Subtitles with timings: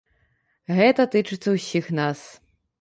[0.77, 2.27] Гэта тычыцца ўсіх нас.